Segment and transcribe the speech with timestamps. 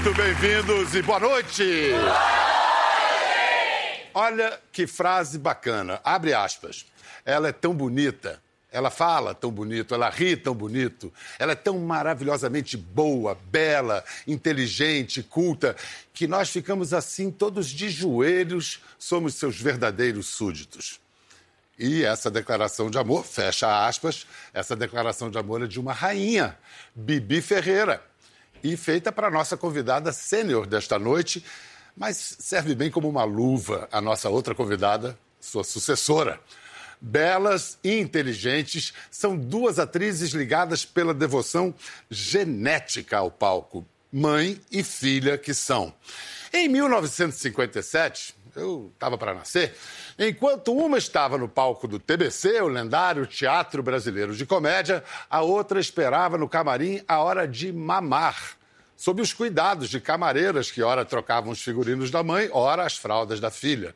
[0.00, 1.90] Muito bem-vindos e boa noite.
[1.90, 2.10] boa noite!
[4.14, 6.00] Olha que frase bacana.
[6.04, 6.86] Abre aspas.
[7.24, 8.40] Ela é tão bonita,
[8.70, 15.20] ela fala tão bonito, ela ri tão bonito, ela é tão maravilhosamente boa, bela, inteligente,
[15.20, 15.74] culta,
[16.14, 21.00] que nós ficamos assim todos de joelhos, somos seus verdadeiros súditos.
[21.76, 26.56] E essa declaração de amor, fecha aspas, essa declaração de amor é de uma rainha,
[26.94, 28.00] Bibi Ferreira,
[28.62, 31.44] e feita para a nossa convidada sênior desta noite,
[31.96, 36.40] mas serve bem como uma luva a nossa outra convidada, sua sucessora.
[37.00, 41.74] Belas e inteligentes, são duas atrizes ligadas pela devoção
[42.10, 45.94] genética ao palco, mãe e filha que são.
[46.52, 49.74] Em 1957, eu estava para nascer,
[50.18, 55.80] enquanto uma estava no palco do TBC, o lendário Teatro Brasileiro de Comédia, a outra
[55.80, 58.56] esperava no camarim a hora de mamar.
[58.96, 63.38] Sob os cuidados de camareiras que, ora, trocavam os figurinos da mãe, ora, as fraldas
[63.38, 63.94] da filha.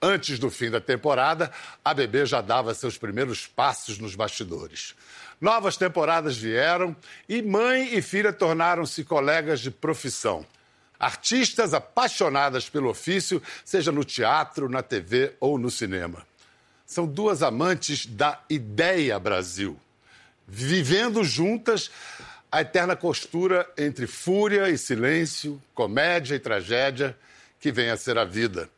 [0.00, 1.50] Antes do fim da temporada,
[1.84, 4.94] a bebê já dava seus primeiros passos nos bastidores.
[5.40, 6.94] Novas temporadas vieram
[7.28, 10.46] e mãe e filha tornaram-se colegas de profissão.
[10.98, 16.26] Artistas apaixonadas pelo ofício, seja no teatro, na TV ou no cinema.
[16.84, 19.78] São duas amantes da ideia Brasil,
[20.46, 21.90] vivendo juntas
[22.50, 27.16] a eterna costura entre fúria e silêncio, comédia e tragédia,
[27.60, 28.70] que vem a ser a vida.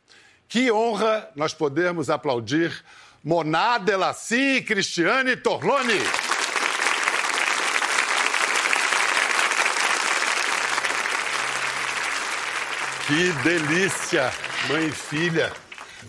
[0.47, 2.83] Que honra nós podermos aplaudir
[3.23, 6.30] Moná Delassi e Cristiane Torloni.
[13.11, 14.31] Que delícia,
[14.69, 15.51] mãe e filha.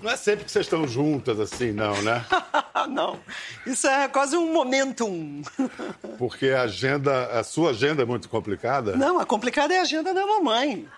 [0.01, 2.25] Não é sempre que vocês estão juntas assim, não, né?
[2.89, 3.19] não.
[3.67, 5.43] Isso é quase um momentum.
[6.17, 8.97] Porque a agenda, a sua agenda é muito complicada?
[8.97, 10.89] Não, a complicada é a agenda da mamãe.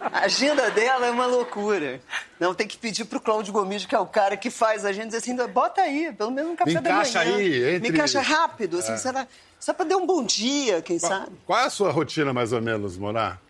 [0.00, 2.00] A agenda dela é uma loucura.
[2.40, 5.16] Não, tem que pedir pro Cláudio Gomes, que é o cara que faz a agenda,
[5.16, 7.02] dizer assim, bota aí, pelo menos um café Me da manhã.
[7.02, 7.80] encaixa aí, entre...
[7.82, 8.96] Me encaixa rápido, assim, é.
[8.96, 9.28] será,
[9.60, 11.32] só para dar um bom dia, quem qual, sabe.
[11.46, 13.40] Qual é a sua rotina, mais ou menos, Monar?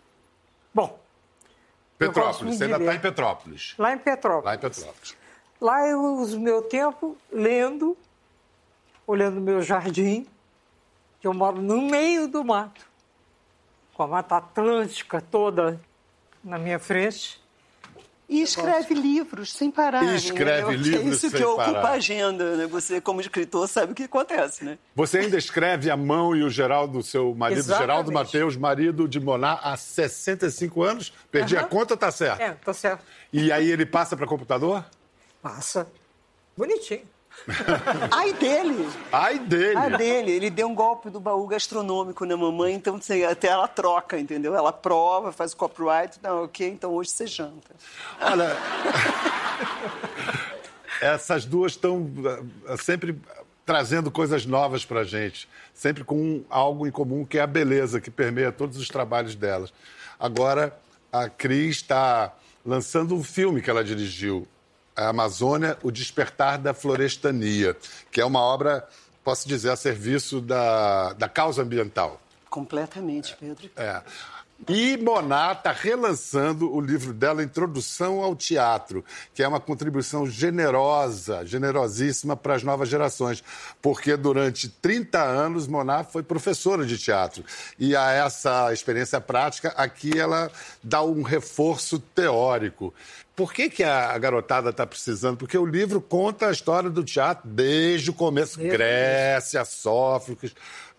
[0.71, 1.02] Bom,
[2.07, 3.75] Petrópolis, você ainda está em Petrópolis.
[3.77, 4.45] Lá em Petrópolis.
[4.45, 5.15] Lá em Petrópolis.
[5.61, 7.97] Lá eu uso meu tempo lendo,
[9.05, 10.27] olhando meu jardim,
[11.19, 12.85] que eu moro no meio do mato,
[13.93, 15.79] com a Mata Atlântica toda
[16.43, 17.42] na minha frente.
[18.27, 20.03] E escreve livros sem parar.
[20.03, 20.77] E escreve né?
[20.77, 21.89] livros É isso sem que ocupa parar.
[21.89, 22.67] a agenda, né?
[22.67, 24.77] Você, como escritor, sabe o que acontece, né?
[24.95, 27.81] Você ainda escreve a mão e o Geraldo, seu marido, Exatamente.
[27.87, 31.13] Geraldo Mateus, marido de Monar, há 65 anos.
[31.29, 31.69] Perdi a Aham.
[31.69, 32.41] conta, tá certo.
[32.41, 33.03] É, tá certo.
[33.31, 34.83] E aí ele passa para computador?
[35.41, 35.85] Passa.
[36.55, 37.01] Bonitinho.
[38.11, 38.89] Ai dele!
[39.11, 39.75] Ai dele!
[39.77, 40.31] Ai dele!
[40.31, 44.55] Ele deu um golpe do baú gastronômico na mamãe, então você- até ela troca, entendeu?
[44.55, 47.75] Ela prova, faz o copyright, não, ok, então hoje você janta.
[48.21, 48.55] Olha,
[51.01, 52.09] essas duas estão
[52.67, 53.19] eh, sempre
[53.65, 58.11] trazendo coisas novas para gente, sempre com algo em comum que é a beleza que
[58.11, 59.73] permeia todos os trabalhos delas.
[60.19, 60.77] Agora,
[61.11, 62.33] a Cris está
[62.65, 64.47] lançando um filme que ela dirigiu,
[64.95, 67.75] a Amazônia, O Despertar da Florestania,
[68.11, 68.87] que é uma obra,
[69.23, 72.21] posso dizer, a serviço da, da causa ambiental.
[72.49, 73.69] Completamente, Pedro.
[73.75, 74.01] É.
[74.69, 79.03] E Moná está relançando o livro dela, Introdução ao Teatro,
[79.33, 83.43] que é uma contribuição generosa, generosíssima para as novas gerações,
[83.81, 87.43] porque durante 30 anos Moná foi professora de teatro.
[87.77, 90.51] E a essa experiência prática, aqui ela
[90.83, 92.93] dá um reforço teórico.
[93.35, 95.37] Por que, que a garotada está precisando?
[95.37, 98.59] Porque o livro conta a história do teatro desde o começo.
[98.59, 100.53] Grécia, Sófocles.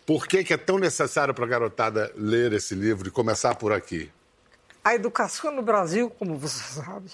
[0.07, 3.73] Por que, que é tão necessário para a garotada ler esse livro e começar por
[3.73, 4.11] aqui?
[4.85, 7.11] A educação no Brasil, como você sabe,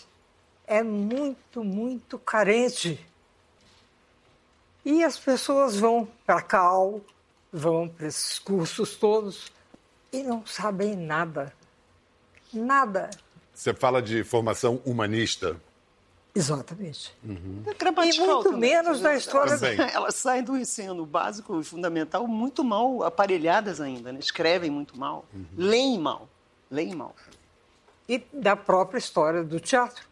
[0.66, 3.04] é muito, muito carente.
[4.84, 7.00] E as pessoas vão para a Cal,
[7.52, 9.52] vão para esses cursos todos
[10.12, 11.52] e não sabem nada.
[12.52, 13.10] Nada.
[13.54, 15.60] Você fala de formação humanista.
[16.34, 17.12] Exatamente.
[17.66, 19.80] É gramatical E muito também, menos da história Também.
[19.92, 24.20] Elas saem do ensino básico e fundamental muito mal aparelhadas ainda, né?
[24.20, 25.24] Escrevem muito mal,
[25.56, 26.28] leem mal,
[26.70, 27.14] leem mal.
[28.10, 30.04] e da própria história do teatro.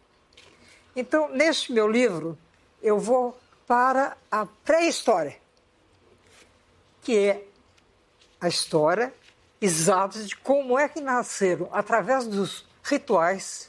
[0.94, 2.38] Então, neste meu livro,
[2.81, 3.37] eu vou
[3.67, 5.37] para a pré-história,
[7.03, 7.44] que é
[8.41, 9.12] a história
[9.61, 13.69] exata de como é que nasceram, através dos rituais,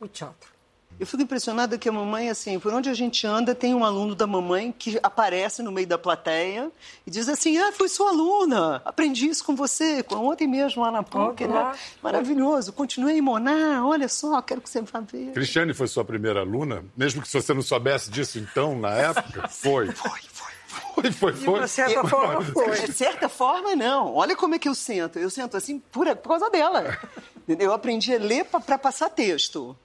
[0.00, 0.51] o teatro.
[0.98, 4.14] Eu fico impressionada que a mamãe, assim, por onde a gente anda, tem um aluno
[4.14, 6.70] da mamãe que aparece no meio da plateia
[7.06, 11.02] e diz assim: Ah, fui sua aluna, aprendi isso com você, ontem mesmo lá na
[11.02, 11.72] PUC, né?
[12.02, 15.32] Maravilhoso, continuei em Monar, olha só, quero que você vá ver.
[15.32, 16.84] Cristiane foi sua primeira aluna?
[16.96, 19.48] Mesmo que você não soubesse disso então, na época?
[19.62, 19.90] Foi.
[19.92, 20.52] Foi, foi.
[20.94, 21.60] Foi, foi, foi.
[21.60, 22.80] De certa forma, foi.
[22.80, 24.14] De certa forma, não.
[24.14, 25.18] Olha como é que eu sento.
[25.18, 26.98] Eu sento assim por, por causa dela.
[27.58, 29.76] Eu aprendi a ler para passar texto.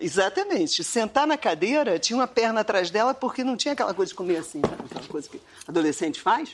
[0.00, 0.82] Exatamente.
[0.84, 4.36] Sentar na cadeira, tinha uma perna atrás dela, porque não tinha aquela coisa de comer
[4.36, 4.82] assim, sabe?
[4.90, 6.50] Aquela coisa que adolescente faz.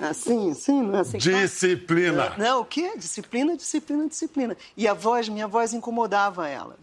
[0.00, 1.18] Assim, assim, não é assim?
[1.18, 2.24] Disciplina.
[2.24, 2.38] Faz?
[2.38, 2.92] Não, o quê?
[2.96, 4.56] Disciplina, disciplina, disciplina.
[4.76, 6.76] E a voz, minha voz incomodava ela.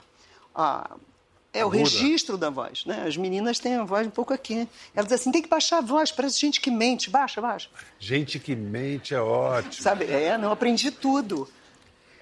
[0.55, 0.91] Ah,
[1.53, 1.79] é o Aguda.
[1.79, 3.03] registro da voz, né?
[3.05, 4.67] As meninas têm a voz um pouco aqui.
[4.95, 7.09] Elas dizem assim, tem que baixar a voz, parece gente que mente.
[7.09, 7.69] Baixa, baixa.
[7.99, 9.73] Gente que mente é ótimo.
[9.73, 10.05] Sabe?
[10.05, 11.49] É, não, aprendi tudo.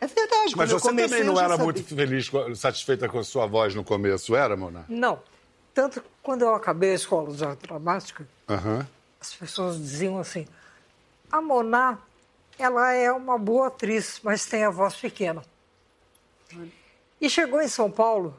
[0.02, 0.56] É verdade.
[0.56, 1.66] Mas você comecei, também não era sabia.
[1.66, 4.86] muito feliz, satisfeita com a sua voz no começo, era, Mona?
[4.88, 5.22] Não.
[5.74, 8.88] Tanto que quando eu acabei a escola de arte dramática, Aham.
[9.20, 10.48] as pessoas diziam assim:
[11.32, 12.00] a Moná,
[12.58, 15.44] ela é uma boa atriz, mas tem a voz pequena.
[17.22, 18.36] E chegou em São Paulo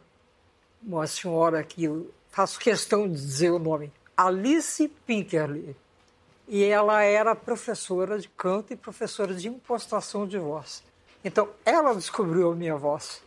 [0.82, 5.76] uma senhora que eu faço questão de dizer o nome, Alice Pinkerley.
[6.48, 10.82] E ela era professora de canto e professora de impostação de voz.
[11.24, 13.20] Então, ela descobriu a minha voz.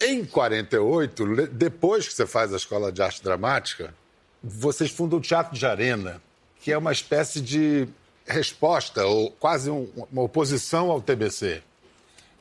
[0.00, 3.94] Em 48, le- depois que você faz a escola de arte dramática,
[4.42, 6.20] vocês fundam o Teatro de Arena,
[6.60, 7.88] que é uma espécie de
[8.26, 11.62] resposta, ou quase um- uma oposição ao TBC.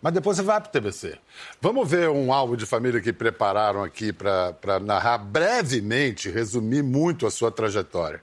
[0.01, 1.17] Mas depois você vai para o TBC.
[1.61, 7.31] Vamos ver um álbum de família que prepararam aqui para narrar brevemente, resumir muito a
[7.31, 8.21] sua trajetória.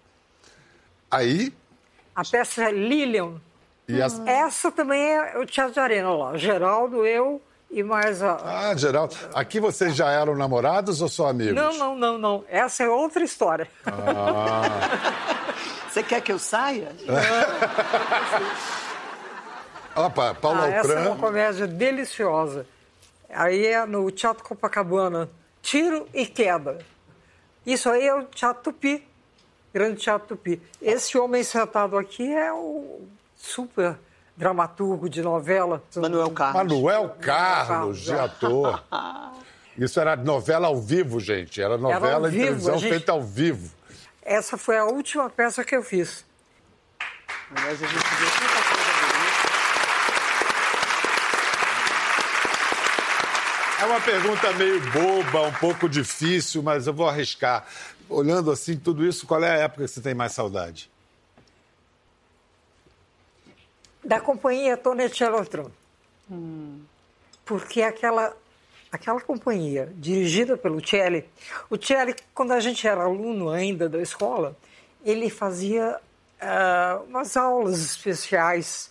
[1.10, 1.52] Aí,
[2.14, 3.40] A peça Lilian.
[3.92, 4.20] E as...
[4.26, 6.36] Essa também é o Teatro de Arena lá.
[6.36, 7.40] Geraldo, eu
[7.70, 8.36] e mais a.
[8.70, 11.54] Ah, Geraldo, aqui vocês já eram namorados ou só amigos?
[11.54, 12.44] Não, não, não, não.
[12.48, 13.66] Essa é outra história.
[15.88, 16.88] Você quer que eu saia?
[19.94, 22.66] Opa, Paulo Ah, essa é uma comédia deliciosa.
[23.28, 25.28] Aí é no Teatro Copacabana,
[25.60, 26.78] Tiro e Queda.
[27.66, 29.06] Isso aí é o Teatro Tupi,
[29.72, 30.62] Grande Teatro Tupi.
[30.80, 33.06] Esse homem sentado aqui é o
[33.42, 33.98] super
[34.36, 35.82] dramaturgo de novela.
[35.96, 36.62] Manuel Carlos.
[36.62, 38.82] Manuel Carlos, de ator.
[39.76, 41.60] Isso era novela ao vivo, gente.
[41.60, 43.70] Era novela ao em vivo, televisão gente- feita ao vivo.
[44.22, 46.24] Essa foi a última peça que eu fiz.
[47.54, 48.92] Aliás, a gente vê tanta coisa.
[53.80, 57.66] É uma pergunta meio boba, um pouco difícil, mas eu vou arriscar.
[58.08, 60.91] Olhando assim tudo isso, qual é a época que você tem mais saudade?
[64.04, 65.70] Da companhia Tonetti Altran.
[67.44, 68.36] Porque aquela,
[68.90, 71.28] aquela companhia, dirigida pelo Celli,
[71.68, 74.56] o Celli, quando a gente era aluno ainda da escola,
[75.04, 76.00] ele fazia
[76.40, 78.90] ah, umas aulas especiais,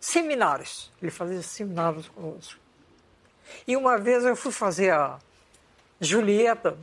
[0.00, 0.90] seminários.
[1.00, 2.60] Ele fazia seminários conosco.
[3.66, 5.18] E uma vez eu fui fazer a
[6.00, 6.76] Julieta,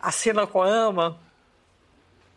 [0.00, 1.18] a cena com a ama.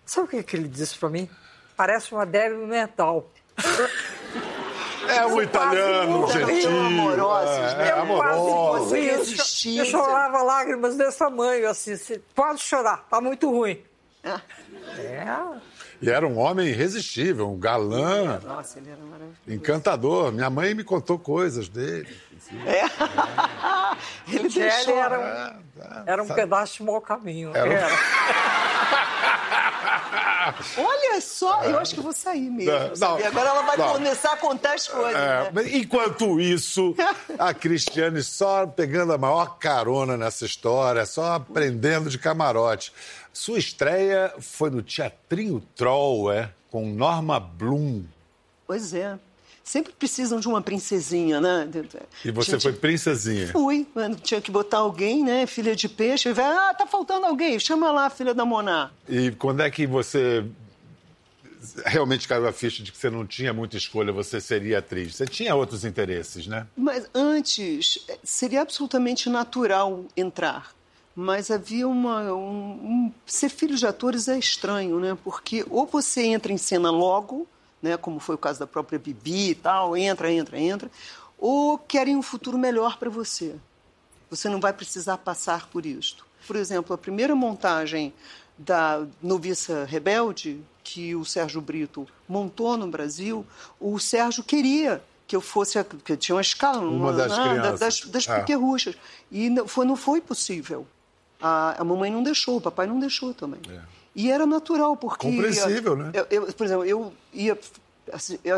[0.06, 1.30] Sabe o que, que ele disse para mim?
[1.76, 3.30] Parece uma débil mental.
[5.10, 6.70] É um italiano, gentil.
[6.80, 8.96] Amorosos, é, é Eu quase amoroso.
[8.96, 9.76] eu.
[9.76, 13.82] Eu chorava lágrimas desse tamanho, assim, assim, pode chorar, tá muito ruim.
[14.24, 14.42] Ah,
[14.98, 15.26] É,
[16.02, 19.38] E era um homem irresistível, um galã, Nossa, ele era maravilhoso.
[19.48, 20.32] encantador.
[20.32, 22.08] Minha mãe me contou coisas dele.
[22.66, 22.84] É.
[24.28, 24.96] Ele ele deixou.
[24.98, 25.58] era,
[26.06, 27.52] era um pedaço de mau caminho.
[27.54, 27.88] Era um- Era.
[30.78, 32.72] Olha só, eu acho que eu vou sair mesmo.
[32.72, 33.94] Não, não, Agora ela vai não.
[33.94, 35.16] começar a contar as coisas.
[35.16, 35.78] É, né?
[35.78, 36.96] enquanto isso,
[37.38, 42.94] a Cristiane só pegando a maior carona nessa história, só aprendendo de camarote.
[43.34, 46.52] Sua estreia foi no Teatrinho Troll, é?
[46.72, 48.04] Com Norma Bloom.
[48.66, 49.18] Pois é.
[49.68, 51.68] Sempre precisam de uma princesinha, né?
[52.24, 53.48] E você foi princesinha.
[53.52, 55.46] Fui, mano, tinha que botar alguém, né?
[55.46, 56.32] Filha de peixe.
[56.32, 57.60] Vai, ah, tá faltando alguém.
[57.60, 58.92] Chama lá a filha da Moná.
[59.10, 60.46] E quando é que você
[61.86, 65.18] realmente caiu a ficha de que você não tinha muita escolha, você seria atriz?
[65.18, 66.66] Você tinha outros interesses, né?
[66.78, 70.72] Mas antes, eh, seria absolutamente natural entrar.
[71.14, 72.32] Mas havia uma.
[72.34, 72.38] Um,
[72.72, 75.18] um- ser filho de atores é estranho, né?
[75.26, 77.46] Porque ou você entra em cena logo,
[77.82, 77.98] né?
[77.98, 80.92] Como foi o caso da própria Bibi e tal, entra, entra, entra,
[81.38, 83.56] ou querem um futuro melhor para você.
[84.30, 86.26] Você não vai precisar passar por isto.
[86.46, 88.14] Por exemplo, a primeira montagem
[88.58, 93.46] da Noviça Rebelde, que o Sérgio Brito montou no Brasil,
[93.80, 97.80] o Sérgio queria que eu fosse, que tinha uma escala Uma das né, crianças.
[97.80, 98.40] das, das É.
[98.40, 98.96] piquerruchas.
[99.30, 100.88] E não foi, não foi possível.
[101.42, 103.60] A, a mamãe não deixou, o papai não deixou também.
[103.70, 103.82] É.
[104.18, 105.28] E era natural, porque...
[105.28, 106.12] Compreensível, né?
[106.12, 107.56] Eu, eu, por exemplo, eu ia...
[108.44, 108.58] Eu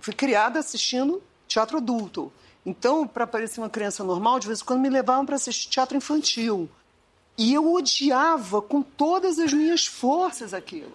[0.00, 2.32] fui criada assistindo teatro adulto.
[2.66, 5.96] Então, para parecer uma criança normal, de vez em quando me levavam para assistir teatro
[5.96, 6.68] infantil.
[7.38, 10.92] E eu odiava com todas as minhas forças aquilo.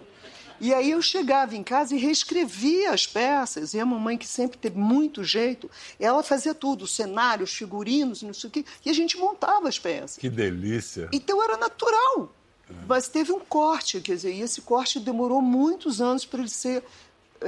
[0.60, 3.72] E aí eu chegava em casa e reescrevia as peças.
[3.72, 8.48] E a mamãe, que sempre teve muito jeito, ela fazia tudo, cenários, figurinos, não sei
[8.48, 8.64] o quê.
[8.84, 10.18] E a gente montava as peças.
[10.18, 11.08] Que delícia!
[11.10, 12.30] Então era natural.
[12.68, 12.74] É.
[12.88, 16.82] Mas teve um corte, quer dizer, e esse corte demorou muitos anos para ele ser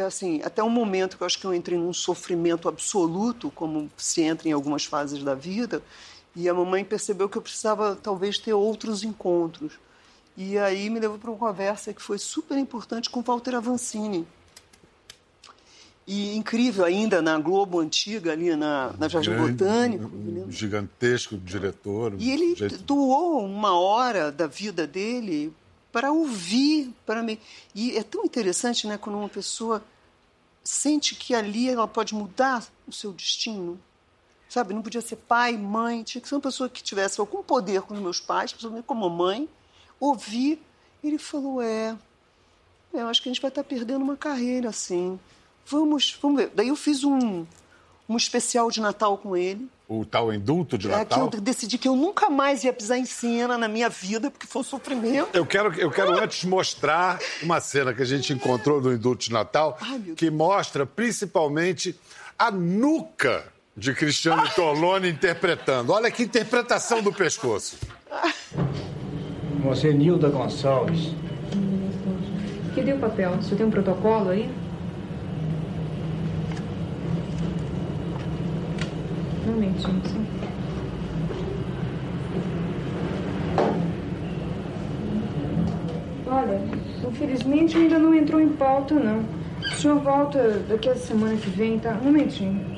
[0.04, 4.20] assim, até um momento que eu acho que eu entrei num sofrimento absoluto, como se
[4.22, 5.82] entra em algumas fases da vida,
[6.34, 9.78] e a mamãe percebeu que eu precisava talvez ter outros encontros.
[10.36, 14.26] E aí me levou para uma conversa que foi super importante com Walter Avancini.
[16.06, 20.10] E incrível ainda na Globo Antiga, ali na, na Jardim Grande, Botânico.
[20.48, 22.14] Gigantesco diretor.
[22.18, 22.78] E ele jeito...
[22.78, 25.52] doou uma hora da vida dele
[25.90, 27.40] para ouvir, para me.
[27.74, 29.82] E é tão interessante, né, quando uma pessoa
[30.62, 33.80] sente que ali ela pode mudar o seu destino.
[34.48, 37.82] Sabe, não podia ser pai, mãe, tinha que ser uma pessoa que tivesse algum poder
[37.82, 39.48] com os meus pais, principalmente como mãe,
[39.98, 40.62] ouvir.
[41.02, 41.96] Ele falou: é,
[42.92, 45.18] eu acho que a gente vai estar perdendo uma carreira assim.
[45.68, 46.50] Vamos, vamos ver.
[46.54, 47.44] Daí eu fiz um,
[48.08, 49.68] um especial de Natal com ele.
[49.88, 51.26] O tal indulto de Natal?
[51.26, 54.30] É que eu decidi que eu nunca mais ia pisar em cena na minha vida,
[54.30, 55.28] porque foi um sofrimento.
[55.32, 59.32] Eu quero, eu quero antes mostrar uma cena que a gente encontrou no indulto de
[59.32, 61.98] Natal, Ai, que mostra principalmente
[62.36, 63.44] a nuca
[63.76, 65.92] de Cristiano Torlone interpretando.
[65.92, 67.76] Olha que interpretação do pescoço.
[69.62, 71.12] Você é Nilda Gonçalves.
[72.74, 73.36] Cadê o papel?
[73.36, 74.50] Você tem um protocolo aí?
[79.46, 80.26] Um momentinho, sim.
[86.26, 86.60] Olha,
[87.08, 89.24] infelizmente ainda não entrou em pauta, não.
[89.60, 91.96] O senhor volta daqui a semana que vem, tá?
[92.02, 92.76] Um momentinho.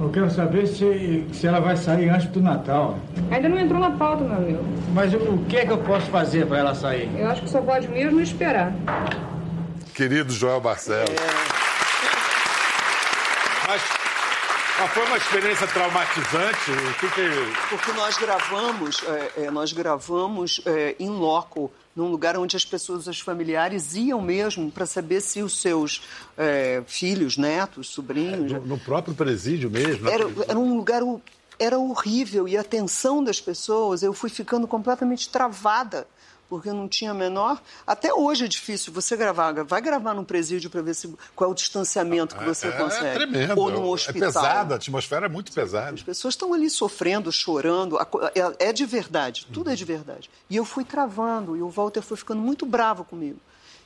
[0.00, 2.98] Eu quero saber se, se ela vai sair antes do Natal.
[3.30, 4.64] Ainda não entrou na pauta, meu amigo.
[4.94, 7.10] Mas o que é que eu posso fazer para ela sair?
[7.18, 8.72] Eu acho que só pode mesmo esperar.
[9.94, 11.10] Querido Joel Barcelos.
[11.10, 11.58] É.
[13.66, 13.97] Mas,
[14.78, 16.70] mas foi uma experiência traumatizante?
[17.00, 17.68] Que que...
[17.68, 23.08] Porque nós gravamos, é, é, nós gravamos é, em loco num lugar onde as pessoas,
[23.08, 26.02] os familiares, iam mesmo para saber se os seus
[26.36, 28.52] é, filhos, netos, sobrinhos.
[28.52, 30.08] É, no, no, próprio presídio mesmo?
[30.08, 31.02] Era, era um lugar.
[31.58, 36.06] Era horrível e a tensão das pessoas, eu fui ficando completamente travada
[36.48, 37.60] porque não tinha menor.
[37.86, 39.52] Até hoje é difícil você gravar.
[39.64, 43.06] Vai gravar num presídio para ver se, qual é o distanciamento que você é, consegue.
[43.06, 43.58] É tremendo.
[43.58, 44.22] Ou num é hospital.
[44.22, 45.94] É pesada, a atmosfera é muito pesada.
[45.94, 47.98] As pessoas estão ali sofrendo, chorando.
[48.34, 50.30] É, é de verdade, tudo é de verdade.
[50.48, 53.38] E eu fui travando, e o Walter foi ficando muito bravo comigo.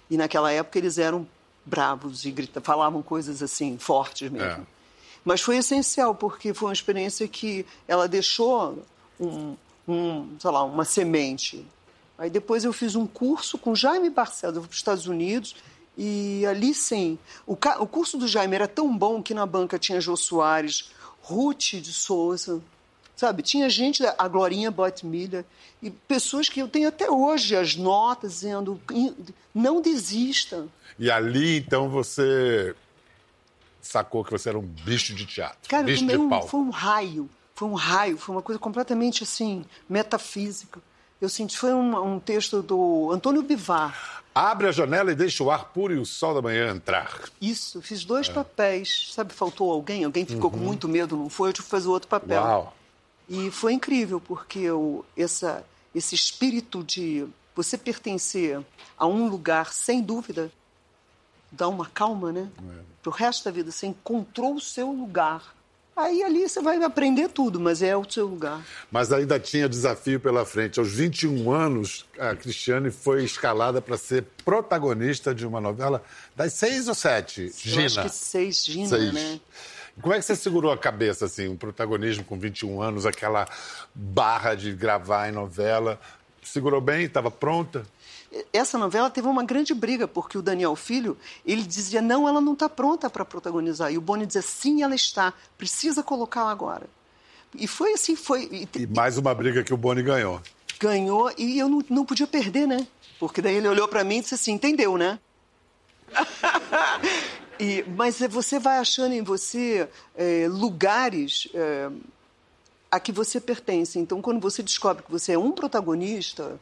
[0.09, 1.27] E naquela época eles eram
[1.65, 4.63] bravos e gritavam, falavam coisas assim, fortes mesmo.
[4.63, 4.83] É.
[5.25, 8.83] Mas foi essencial, porque foi uma experiência que ela deixou
[9.21, 11.65] um, um, sei lá, uma semente
[12.23, 15.57] Aí depois eu fiz um curso com Jaime Barcelos, eu fui para os Estados Unidos,
[15.99, 17.19] e ali sim.
[17.45, 21.73] O, o, curso do Jaime era tão bom que na banca tinha Jô Soares, Ruth
[21.83, 22.63] de Souza,
[23.17, 23.43] sabe?
[23.43, 25.45] Tinha gente, a Glorinha Botmilha,
[25.83, 28.81] e pessoas que eu tenho até hoje as notas dizendo:
[29.53, 30.69] não desista.
[31.01, 32.73] E ali, então, você
[33.81, 36.47] sacou que você era um bicho de teatro, Cara, bicho de pau.
[36.47, 40.81] Foi um raio, foi um raio, foi uma coisa completamente assim, metafísica.
[41.23, 44.25] Eu senti, foi um, um texto do Antônio Bivar.
[44.35, 47.21] Abre a janela e deixa o ar puro e o sol da manhã entrar.
[47.41, 48.33] Isso, fiz dois é.
[48.33, 49.13] papéis.
[49.13, 50.03] Sabe, faltou alguém?
[50.03, 50.59] Alguém ficou uhum.
[50.59, 51.51] com muito medo, não foi?
[51.51, 52.43] Eu tive que fazer outro papel.
[52.43, 52.77] Uau.
[53.29, 55.65] E foi incrível, porque eu, essa,
[55.95, 57.25] esse espírito de
[57.55, 58.61] você pertencer
[58.99, 60.51] a um lugar, sem dúvida,
[61.53, 62.51] dá uma calma, né?
[62.69, 62.81] É.
[63.01, 65.55] Pro resto da vida, você encontrou o seu lugar.
[65.95, 68.65] Aí ali você vai aprender tudo, mas é o seu lugar.
[68.91, 70.81] Mas ainda tinha desafio pela frente.
[70.81, 76.03] Aos 21 anos, a Cristiane foi escalada para ser protagonista de uma novela
[76.35, 77.43] das seis ou sete?
[77.43, 77.85] Eu Gina.
[77.87, 79.13] acho que seis, Gina, seis.
[79.13, 79.41] né?
[80.01, 83.47] Como é que você segurou a cabeça, assim, um protagonismo com 21 anos, aquela
[83.95, 86.01] barra de gravar em novela?
[86.43, 87.05] Segurou bem?
[87.05, 87.85] Estava pronta?
[88.53, 92.55] Essa novela teve uma grande briga, porque o Daniel Filho, ele dizia, não, ela não
[92.55, 93.93] está pronta para protagonizar.
[93.93, 96.87] E o Boni dizia, sim, ela está, precisa colocá-la agora.
[97.55, 98.49] E foi assim, foi...
[98.51, 100.41] E, e mais uma briga que o Boni ganhou.
[100.81, 102.87] Ganhou, e eu não, não podia perder, né?
[103.21, 105.19] Porque daí ele olhou para mim e disse assim, entendeu, né?
[107.61, 111.49] e, mas você vai achando em você é, lugares...
[111.55, 111.91] É,
[112.91, 113.99] a que você pertence.
[113.99, 116.61] Então, quando você descobre que você é um protagonista,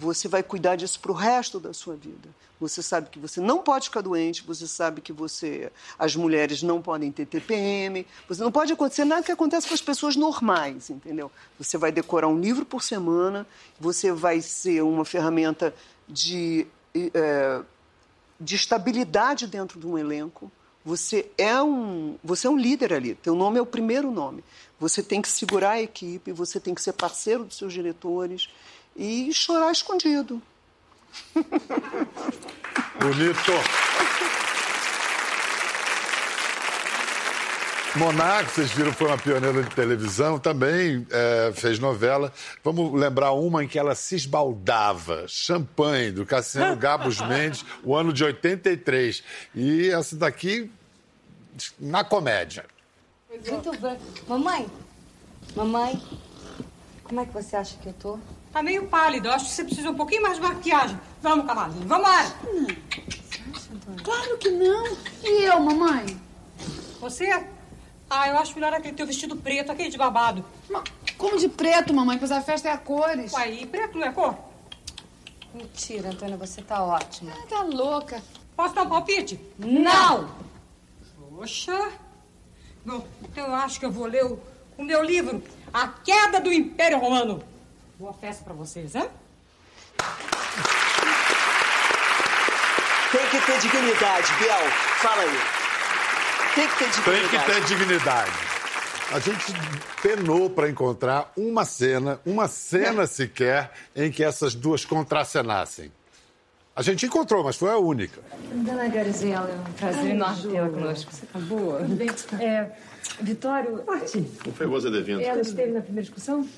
[0.00, 2.28] você vai cuidar disso para o resto da sua vida.
[2.58, 6.80] Você sabe que você não pode ficar doente, você sabe que você, as mulheres não
[6.80, 11.30] podem ter TPM, você não pode acontecer nada que acontece com as pessoas normais, entendeu?
[11.58, 13.46] Você vai decorar um livro por semana,
[13.78, 15.74] você vai ser uma ferramenta
[16.08, 17.60] de, é,
[18.38, 20.50] de estabilidade dentro de um elenco.
[20.82, 23.14] Você é um, você é um líder ali.
[23.14, 24.42] Teu nome é o primeiro nome.
[24.78, 28.48] Você tem que segurar a equipe, você tem que ser parceiro dos seus diretores
[29.00, 30.42] e chorar escondido.
[33.00, 33.52] Bonito.
[37.96, 42.32] Monaco, vocês viram, foi uma pioneira de televisão, também é, fez novela.
[42.62, 45.24] Vamos lembrar uma em que ela se esbaldava.
[45.26, 49.24] Champanhe, do Cassiano Gabos Mendes, o ano de 83.
[49.54, 50.70] E essa daqui,
[51.80, 52.66] na comédia.
[53.28, 53.98] Muito bem.
[54.28, 54.70] Mamãe,
[55.56, 56.00] mamãe,
[57.02, 58.18] como é que você acha que eu tô?
[58.52, 59.28] Tá meio pálido.
[59.28, 60.98] Eu acho que você precisa um pouquinho mais de maquiagem.
[61.22, 62.34] Vamos, cavalinho, vamos lá.
[64.02, 64.96] Claro que não.
[65.22, 66.20] E eu, mamãe?
[67.00, 67.46] Você?
[68.08, 70.44] Ah, eu acho melhor aquele teu vestido preto, aquele de babado.
[70.68, 70.82] Ma-
[71.16, 73.32] Como de preto, mamãe, pois a festa é a cores.
[73.32, 74.36] Uai, e preto não é cor?
[75.54, 77.32] Mentira, Antônia, você tá ótima.
[77.32, 78.22] Ah, tá louca.
[78.56, 79.40] Posso dar um palpite?
[79.58, 80.28] Não!
[81.36, 81.92] Poxa.
[82.84, 84.38] Bom, então eu acho que eu vou ler o,
[84.76, 85.42] o meu livro,
[85.72, 87.42] A Queda do Império Romano.
[88.00, 89.06] Boa festa pra vocês, hein?
[93.12, 94.70] Tem que ter dignidade, Biel.
[95.02, 95.38] Fala aí.
[96.54, 97.28] Tem que ter Tem dignidade.
[97.28, 98.30] que ter dignidade.
[99.12, 99.52] A gente
[100.00, 105.92] penou para encontrar uma cena, uma cena sequer, em que essas duas contracenassem.
[106.74, 108.22] A gente encontrou, mas foi a única.
[108.50, 111.12] Dona Garizela, é um prazer enorme tê-la conosco.
[111.12, 111.80] Você tá boa?
[111.80, 112.08] Bem?
[112.40, 112.70] É,
[113.20, 113.84] Vitório,
[114.46, 115.20] Não foi você devendo.
[115.20, 116.48] ela esteve na primeira discussão?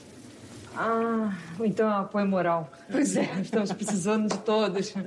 [0.76, 2.70] Ah, ou então apoio moral.
[2.90, 4.92] Pois é, estamos precisando de todos.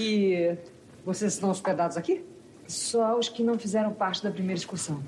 [0.00, 0.56] E
[1.04, 2.24] vocês estão hospedados aqui?
[2.68, 5.02] Só os que não fizeram parte da primeira discussão.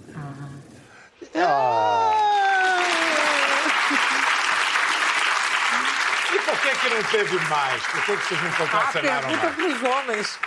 [6.33, 7.83] E por que, que não teve mais?
[7.83, 9.57] Por que, que vocês não Ah, contracenaram pergunta mais?
[9.57, 10.39] para os homens.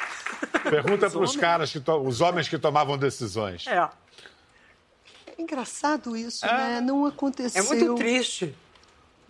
[0.70, 3.66] Pergunta para os caras, que to- os homens que tomavam decisões.
[3.68, 3.90] É.
[5.38, 6.80] É engraçado isso, né?
[6.82, 7.62] Não aconteceu.
[7.64, 8.56] É muito triste.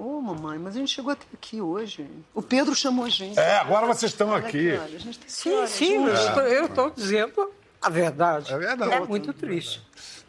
[0.04, 2.06] Ô, mamãe, mas a gente chegou até aqui hoje.
[2.36, 3.40] O Pedro chamou a gente.
[3.40, 4.72] É, agora vocês estão Olha aqui.
[4.74, 6.20] olha, a gente tem que Sim, sim, mas
[6.52, 7.50] eu estou dizendo
[7.82, 8.52] a verdade.
[8.52, 8.92] É verdade.
[8.92, 9.82] É muito triste.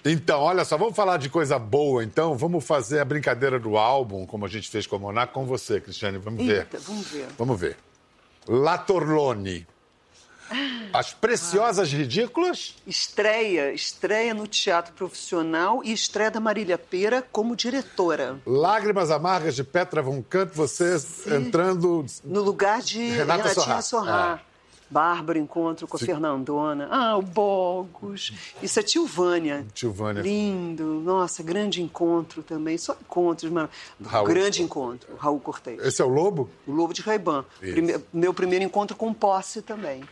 [0.04, 2.36] Então, olha só, vamos falar de coisa boa, então.
[2.36, 5.80] Vamos fazer a brincadeira do álbum, como a gente fez com a Monaco, com você,
[5.80, 6.18] Cristiane.
[6.18, 6.58] Vamos ver.
[6.58, 7.26] Eita, vamos ver.
[7.36, 7.76] Vamos ver.
[8.46, 9.66] La Torlone.
[10.92, 12.74] As Preciosas Ridículas.
[12.86, 18.38] Estreia, estreia no teatro profissional e estreia da Marília Pera como diretora.
[18.46, 20.96] Lágrimas Amargas de Petra Von Kant, você
[21.34, 22.04] entrando...
[22.24, 23.82] No lugar de Renata.
[23.82, 24.40] Sorrah.
[24.50, 24.54] É.
[24.90, 26.06] Bárbara, encontro com a Sim.
[26.06, 26.86] Fernandona.
[26.90, 28.32] Ah, o Bogos.
[28.62, 29.66] Isso é Tilvânia.
[29.74, 30.22] Tilvânia.
[30.22, 30.84] Lindo.
[30.84, 32.78] Nossa, grande encontro também.
[32.78, 33.68] Só encontros, mas...
[34.04, 34.26] Raul.
[34.28, 35.16] Grande encontro.
[35.16, 35.82] Raul Cortez.
[35.84, 36.48] Esse é o Lobo?
[36.66, 37.44] O Lobo de Raiban.
[37.58, 40.04] Prime- Meu primeiro encontro com Posse também.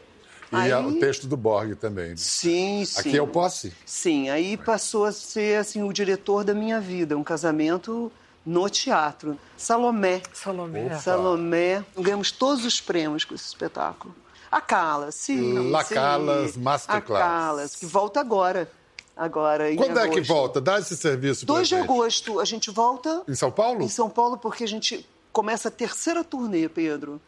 [0.53, 2.17] E Aí- o texto do Borg também.
[2.17, 3.01] Sim, sim.
[3.01, 3.73] Aqui é o Posse?
[3.87, 8.13] Sim, aí passou a ser assim o diretor da minha vida, um casamento
[8.45, 9.39] no teatro.
[9.57, 10.21] Salomé.
[10.33, 10.99] Salomé.
[10.99, 11.85] Salomé.
[11.99, 14.15] Ganhamos todos os prêmios com esse espetáculo.
[14.51, 15.71] A Calas, sim.
[15.71, 15.95] La sim.
[15.95, 17.23] Calas Masterclass.
[17.23, 18.71] A Calas, que volta agora.
[19.17, 20.29] Agora, em Quando é que agosto.
[20.29, 20.61] volta?
[20.61, 21.85] Dá esse serviço pra 2 de gente.
[21.85, 22.41] agosto.
[22.41, 23.83] A gente volta Em São Paulo?
[23.83, 27.21] em São Paulo porque a gente começa a terceira turnê, Pedro.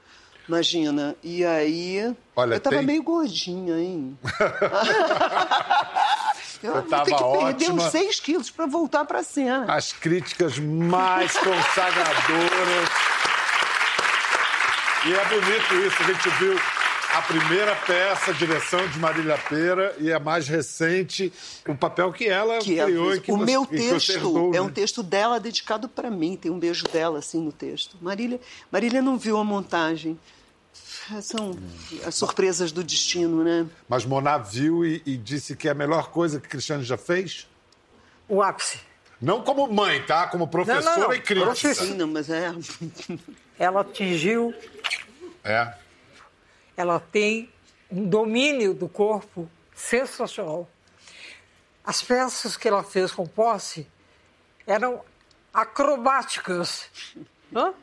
[0.48, 1.14] Imagina.
[1.22, 2.14] E aí.
[2.37, 4.18] Olha, eu tava tem- meio gordinha, hein?
[6.62, 7.74] eu vou tava ter que perder ótima.
[7.74, 9.66] uns 6 quilos para voltar pra cena.
[9.72, 12.88] As críticas mais consagradoras.
[15.07, 16.59] E é bonito isso, a gente viu
[17.14, 21.33] a primeira peça, a direção de Marília Pera, e a mais recente,
[21.66, 24.61] o papel que ela Que criou e que o você, meu texto é né?
[24.61, 26.37] um texto dela dedicado para mim.
[26.37, 27.96] Tem um beijo dela assim no texto.
[28.00, 30.18] Marília, Marília não viu a montagem.
[31.22, 31.57] São
[32.05, 33.66] as surpresas do destino, né?
[33.88, 37.46] Mas Moná viu e, e disse que é a melhor coisa que Cristiane já fez?
[38.29, 38.79] O ápice.
[39.20, 40.27] Não como mãe, tá?
[40.27, 41.14] Como professora Não, não, não.
[41.14, 41.46] e crítica.
[41.46, 41.88] Professora.
[41.90, 42.53] Sim, não, mas é.
[43.59, 44.53] Ela atingiu,
[45.44, 45.84] É.
[46.76, 47.50] ela tem
[47.90, 50.68] um domínio do corpo sensacional.
[51.84, 53.87] As peças que ela fez com posse
[54.66, 55.02] eram
[55.52, 56.87] acrobáticas.
[57.54, 57.74] Hã?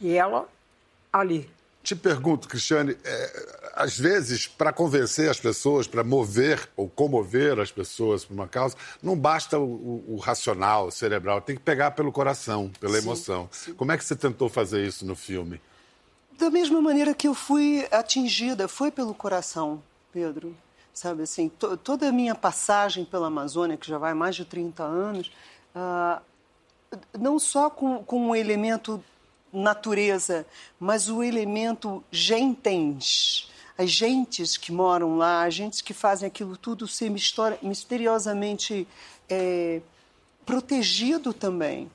[0.00, 0.48] E ela
[1.12, 1.50] ali.
[1.82, 7.70] Te pergunto, Cristiane, é, às vezes, para convencer as pessoas, para mover ou comover as
[7.70, 11.92] pessoas por uma causa, não basta o, o, o racional, o cerebral, tem que pegar
[11.92, 13.48] pelo coração, pela sim, emoção.
[13.52, 13.74] Sim.
[13.74, 15.60] Como é que você tentou fazer isso no filme?
[16.38, 20.56] Da mesma maneira que eu fui atingida, foi pelo coração, Pedro.
[20.94, 24.84] Sabe assim, to, toda a minha passagem pela Amazônia, que já vai mais de 30
[24.84, 25.32] anos,
[25.74, 26.22] uh,
[27.18, 29.02] não só com, com o elemento
[29.52, 30.46] natureza,
[30.78, 36.86] mas o elemento gentens, as gentes que moram lá, as gentes que fazem aquilo tudo
[36.86, 37.10] ser
[37.62, 38.86] misteriosamente
[39.28, 39.80] é,
[40.46, 41.90] protegido também.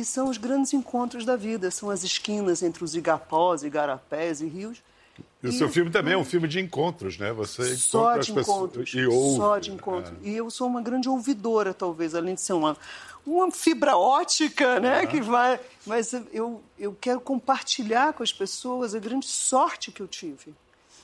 [0.00, 4.46] E são os grandes encontros da vida, são as esquinas entre os igapós, igarapés e
[4.46, 4.82] rios.
[5.42, 7.30] E o seu filme também é um filme de encontros, né?
[7.34, 9.36] Você só de encontros, e ouve.
[9.36, 10.14] Só de encontros.
[10.24, 10.28] É.
[10.28, 12.78] E eu sou uma grande ouvidora, talvez, além de ser uma,
[13.26, 15.04] uma fibra ótica, né?
[15.04, 15.60] Que vai.
[15.84, 20.54] Mas eu, eu quero compartilhar com as pessoas a grande sorte que eu tive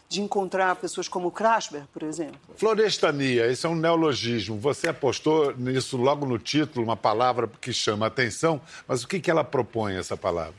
[0.08, 2.38] de encontrar pessoas como Krasber, por exemplo.
[2.56, 4.58] Florestania, esse é um neologismo.
[4.58, 9.30] Você apostou nisso logo no título, uma palavra que chama atenção, mas o que, que
[9.30, 10.54] ela propõe, essa palavra?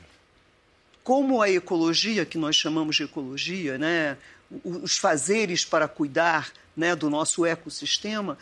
[1.02, 4.18] Como a ecologia, que nós chamamos de ecologia, né,
[4.62, 8.36] os fazeres para cuidar né, do nosso ecossistema,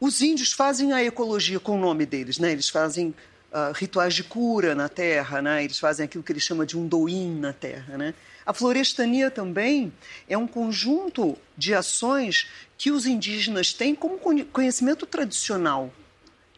[0.00, 2.52] os índios fazem a ecologia com o nome deles, né?
[2.52, 3.14] Eles fazem
[3.52, 5.64] uh, rituais de cura na terra, né?
[5.64, 8.14] Eles fazem aquilo que eles chamam de um doim na terra, né?
[8.44, 9.92] A florestania também
[10.28, 14.20] é um conjunto de ações que os indígenas têm como
[14.52, 15.92] conhecimento tradicional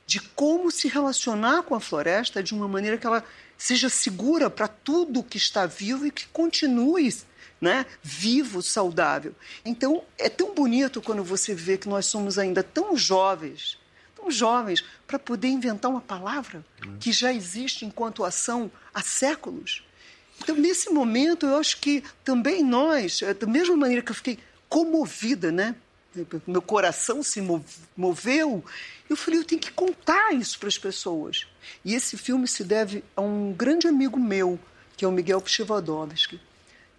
[0.09, 3.23] de como se relacionar com a floresta de uma maneira que ela
[3.59, 7.15] seja segura para tudo que está vivo e que continue
[7.61, 9.35] né, vivo, saudável.
[9.65, 13.79] Então, é tão bonito quando você vê que nós somos ainda tão jovens,
[14.19, 16.65] tão jovens, para poder inventar uma palavra
[16.99, 19.83] que já existe enquanto ação há séculos.
[20.43, 24.39] Então, nesse momento, eu acho que também nós, é, da mesma maneira que eu fiquei
[24.69, 25.75] comovida, né?
[26.47, 27.41] Meu coração se
[27.97, 28.65] moveu.
[29.09, 31.47] Eu falei, eu tenho que contar isso para as pessoas.
[31.85, 34.59] E esse filme se deve a um grande amigo meu,
[34.97, 36.41] que é o Miguel Pchivodovski.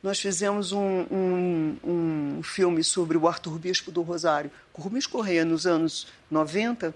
[0.02, 5.44] Nós fizemos um, um, um filme sobre o Arthur Bispo do Rosário, com Rubens Correia,
[5.44, 6.96] nos anos 90.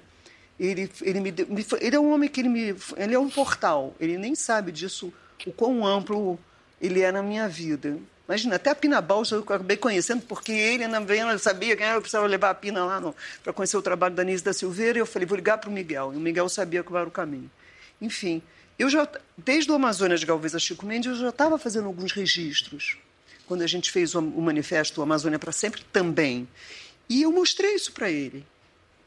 [0.60, 1.34] Ele, ele, me,
[1.82, 2.76] ele é um homem que ele me.
[2.96, 5.12] Ele é um portal, ele nem sabe disso
[5.46, 6.40] o quão amplo
[6.82, 7.98] ele é na minha vida.
[8.28, 12.26] Imagina, até a Pina Bausch eu acabei conhecendo, porque ele venda sabia que eu precisava
[12.26, 13.14] levar a Pina lá
[13.44, 15.74] para conhecer o trabalho da Nise da Silveira, e eu falei, vou ligar para o
[15.74, 16.14] Miguel.
[16.14, 17.52] E o Miguel sabia qual era o caminho.
[18.02, 18.42] Enfim,
[18.80, 22.14] eu já, desde o Amazonas de Galvez a Chico Mendes, eu já estava fazendo alguns
[22.14, 22.98] registros.
[23.46, 26.48] Quando a gente fez o, o manifesto Amazônia para Sempre, também.
[27.10, 28.46] E eu mostrei isso para ele.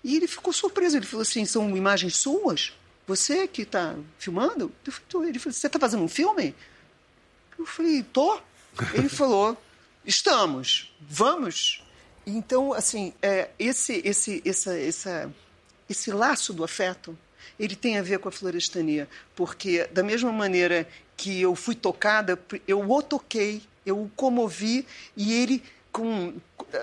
[0.07, 0.97] E ele ficou surpreso.
[0.97, 2.73] Ele falou assim: são imagens suas?
[3.09, 4.73] Você que está filmando?
[4.85, 6.55] Ele falou, você está fazendo um filme?
[7.59, 8.41] Eu falei, tô.
[8.95, 9.61] Ele falou,
[10.05, 11.83] estamos, vamos.
[12.25, 15.35] Então, assim, é, esse, esse, essa, essa,
[15.91, 17.19] esse laço do afeto,
[17.59, 22.39] ele tem a ver com a florestania, porque da mesma maneira que eu fui tocada,
[22.67, 26.35] eu o toquei, eu o comovi e ele com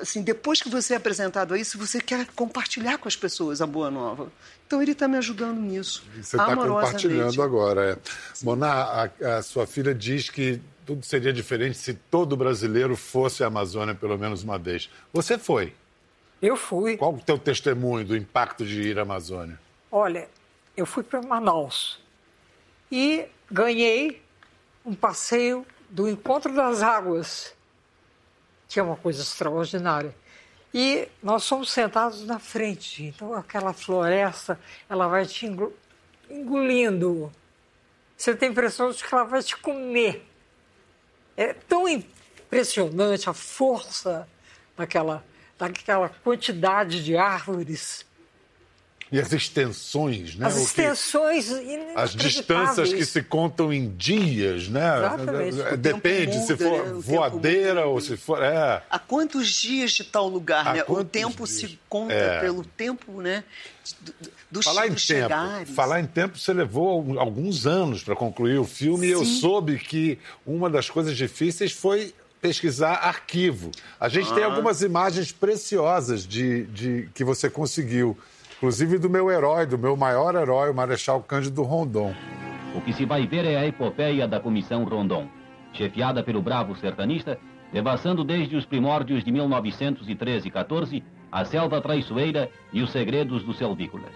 [0.02, 3.68] assim, depois que você é apresentado a isso, você quer compartilhar com as pessoas a
[3.68, 4.32] boa nova.
[4.66, 6.04] Então ele está me ajudando nisso.
[6.16, 7.92] Você está compartilhando agora.
[7.92, 7.98] É.
[8.44, 13.48] Mona, a, a, sua filha diz que tudo seria diferente se todo brasileiro fosse à
[13.48, 14.90] Amazônia pelo menos uma vez.
[15.12, 15.74] Você foi?
[16.42, 16.98] Eu fui.
[16.98, 19.60] Qual o teu testemunho do impacto de ir à Amazônia?
[19.92, 20.28] Olha,
[20.76, 22.00] eu fui para Manaus
[22.92, 24.22] e ganhei
[24.86, 27.54] um passeio do Encontro das Águas
[28.68, 30.16] que é uma coisa extraordinária.
[30.74, 35.48] E nós somos sentados na frente, então aquela floresta, ela vai te
[36.30, 37.32] engolindo.
[38.18, 40.28] Você tem a impressão de que ela vai te comer.
[41.38, 44.28] É tão impressionante a força
[44.76, 45.24] daquela,
[45.58, 48.06] daquela quantidade de árvores
[49.14, 50.48] e as extensões, né?
[50.48, 51.48] As extensões
[51.96, 54.98] As distâncias que se contam em dias, né?
[54.98, 55.78] Exatamente.
[55.78, 56.94] Depende muda, se for né?
[56.98, 58.42] voadeira ou se for.
[58.42, 58.82] É.
[58.90, 60.84] Há quantos dias de tal lugar, Há né?
[60.88, 61.60] O tempo dias?
[61.60, 62.40] se conta é.
[62.40, 63.44] pelo tempo, né?
[64.50, 65.36] Dos falar em tempo,
[65.76, 69.10] falar em tempo, você levou alguns anos para concluir o filme Sim.
[69.10, 73.70] e eu soube que uma das coisas difíceis foi pesquisar arquivo.
[74.00, 74.36] A gente ah.
[74.36, 78.18] tem algumas imagens preciosas de, de que você conseguiu
[78.64, 82.16] inclusive do meu herói, do meu maior herói, o Marechal Cândido Rondon.
[82.74, 85.28] O que se vai ver é a epopeia da Comissão Rondon,
[85.74, 87.38] chefiada pelo bravo sertanista,
[87.74, 93.58] devassando desde os primórdios de 1913 e 14 a selva traiçoeira e os segredos dos
[93.58, 94.14] selvícolas.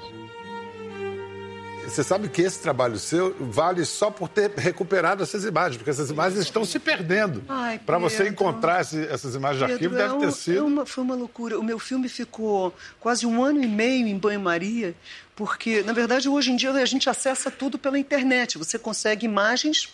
[1.88, 6.10] Você sabe que esse trabalho seu vale só por ter recuperado essas imagens, porque essas
[6.10, 7.42] imagens estão se perdendo.
[7.86, 10.58] Para você encontrar esse, essas imagens de arquivo, Pedro, deve é ter um- sido.
[10.58, 11.60] é uma- foi uma loucura.
[11.60, 14.94] O meu filme ficou quase um ano e meio em banho-maria,
[15.38, 18.58] porque, na verdade, hoje em dia a gente acessa tudo pela internet.
[18.58, 19.88] Você consegue imagens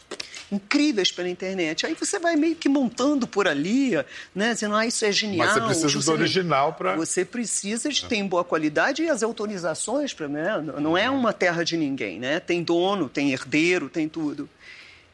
[0.49, 1.85] incríveis pela internet.
[1.85, 3.91] Aí você vai meio que montando por ali,
[4.33, 4.53] né?
[4.53, 5.45] Dizendo, ah, isso é genial.
[5.45, 6.95] Mas você precisa Você- do original para.
[6.95, 10.61] Você precisa de ter em boa qualidade e as autorizações, pra, né?
[10.79, 12.39] não é uma terra de ninguém, né?
[12.39, 14.49] Tem dono, tem herdeiro, tem tudo.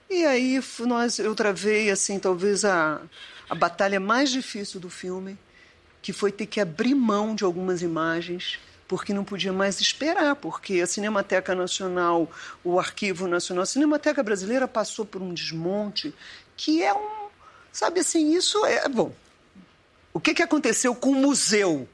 [0.08, 3.02] E aí nós, eu travei, assim, talvez a,
[3.50, 5.36] a batalha mais difícil do filme,
[6.04, 10.82] que foi ter que abrir mão de algumas imagens, porque não podia mais esperar, porque
[10.82, 12.30] a Cinemateca Nacional,
[12.64, 16.12] o Arquivo Nacional, a Cinemateca Brasileira passou por um desmonte
[16.58, 17.30] que é um...
[17.72, 18.90] Sabe assim, isso é...
[18.90, 19.14] Bom,
[20.12, 21.88] o que, que aconteceu com o museu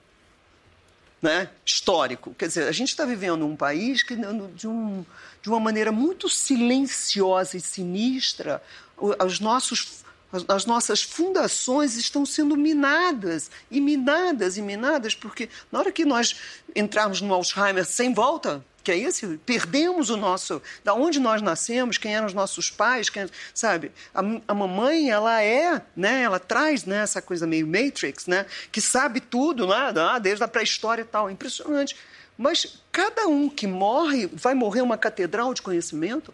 [1.22, 2.34] né, histórico?
[2.34, 5.06] Quer dizer, a gente está vivendo um país que, no- de, um,
[5.42, 8.64] de uma maneira muito silenciosa e sinistra,
[8.98, 10.05] os nossos,
[10.36, 16.06] as, as nossas fundações estão sendo minadas, e minadas, e minadas, porque na hora que
[16.06, 16.36] nós
[16.76, 21.98] entrarmos no Alzheimer sem volta, que é esse, perdemos o nosso, da onde nós nascemos,
[21.98, 23.92] quem eram os nossos pais, quem, sabe?
[24.14, 26.22] A, a mamãe, ela é, né?
[26.22, 28.46] Ela traz, né, essa coisa meio Matrix, né?
[28.72, 29.92] Que sabe tudo, né?
[29.98, 31.96] ah, Desde a pré-história e tal, impressionante.
[32.38, 36.32] Mas cada um que morre, vai morrer uma catedral de conhecimento?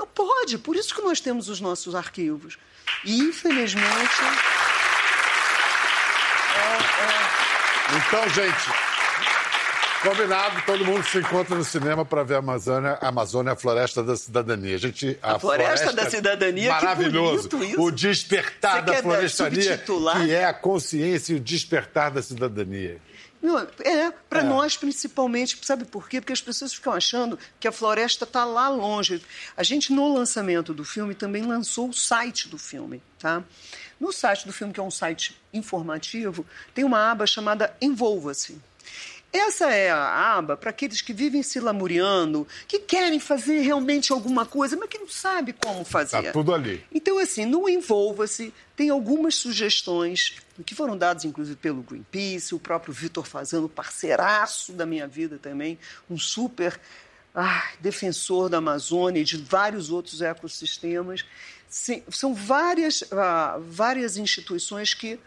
[0.00, 2.56] Não pode, por isso que nós temos os nossos arquivos.
[3.04, 3.86] E, infelizmente,
[8.08, 8.70] Então, gente,
[10.02, 14.02] combinado, todo mundo se encontra no cinema para ver a Amazônia, a Amazônia, a Floresta
[14.02, 14.76] da Cidadania.
[14.76, 17.50] A, gente, A Floresta da Cidadania, que maravilhoso.
[17.76, 20.24] O despertar Você da subtitular?
[20.24, 22.98] que é a consciência e o despertar da cidadania.
[23.42, 26.20] Não, é, para nós principalmente, sabe por quê?
[26.20, 29.24] Porque as pessoas ficam achando que a floresta está lá longe.
[29.56, 33.42] A gente, no lançamento do filme, também lançou o site do filme, tá?
[33.98, 38.60] No site do filme, que é um site informativo, tem uma aba chamada Envolva-se.
[39.32, 44.44] Essa é a aba para aqueles que vivem se lamuriando, que querem fazer realmente alguma
[44.44, 46.22] coisa, mas que não sabem como fazer.
[46.22, 46.84] Tá tudo ali.
[46.92, 52.92] Então, assim, no Envolva-se tem algumas sugestões que foram dadas, inclusive, pelo Greenpeace, o próprio
[52.92, 55.78] Vitor Fazano, parceiraço da minha vida também,
[56.10, 56.78] um super
[57.34, 61.24] ah, defensor da Amazônia e de vários outros ecossistemas.
[61.68, 65.20] Sim, são várias, ah, várias instituições que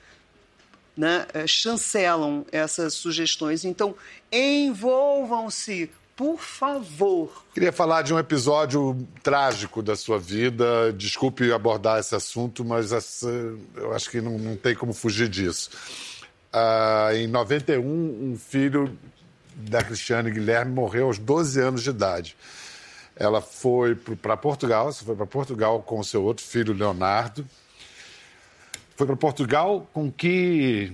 [0.96, 3.66] né, eh, chancelam essas sugestões.
[3.66, 3.96] Então,
[4.32, 7.44] envolvam-se, por favor.
[7.54, 10.94] Queria falar de um episódio trágico da sua vida.
[10.94, 13.28] Desculpe abordar esse assunto, mas essa-
[13.76, 15.70] eu acho que não, não tem como fugir disso.
[16.52, 17.84] Ah, em 91,
[18.34, 18.96] um filho
[19.56, 22.36] da Cristiane Guilherme morreu aos 12 anos de idade.
[23.16, 27.46] Ela foi para Portugal, foi para Portugal com seu outro filho, Leonardo.
[29.04, 30.94] Foi para Portugal com que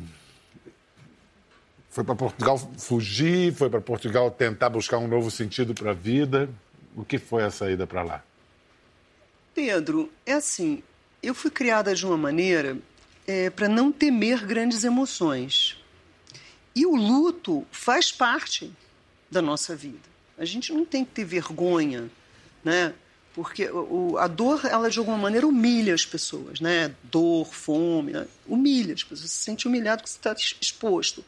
[1.91, 6.49] foi para Portugal fugir, foi para Portugal tentar buscar um novo sentido para a vida.
[6.95, 8.23] O que foi a saída para lá?
[9.53, 10.81] Pedro, é assim,
[11.21, 12.79] eu fui criada de uma maneira
[13.55, 15.77] para não temer grandes emoções.
[16.75, 18.73] E o luto faz parte
[19.29, 20.09] da nossa vida.
[20.35, 22.09] A gente não tem que ter vergonha,
[22.63, 22.91] né?
[23.39, 23.69] Porque
[24.19, 26.93] a dor, ela de alguma maneira humilha as pessoas, né?
[27.03, 28.27] Dor, fome, né?
[28.45, 29.21] humilha as pessoas.
[29.21, 31.23] Você se sente humilhado porque você está exposto.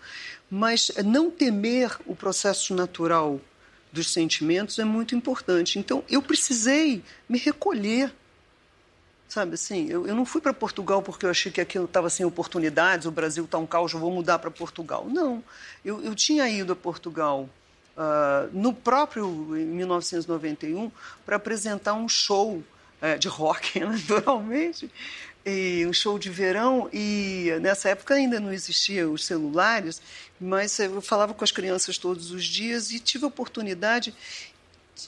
[0.50, 3.40] Mas não temer o processo natural
[3.94, 5.80] dos sentimentos é muito importante.
[5.80, 8.14] Então, eu precisei me recolher
[9.30, 12.26] Sabe assim, eu, eu não fui para Portugal porque eu achei que aquilo estava sem
[12.26, 15.08] oportunidades, o Brasil está um caos, eu vou mudar para Portugal.
[15.08, 15.42] Não,
[15.86, 17.50] eu, eu tinha ido a Portugal
[18.04, 20.92] ah, no próprio, em 1991,
[21.24, 22.64] para apresentar um show
[23.00, 24.92] eh, de rock, naturalmente,
[25.46, 30.02] e um show de verão, e nessa época ainda não existiam os celulares,
[30.40, 34.16] mas eu falava com as crianças todos os dias e tive a oportunidade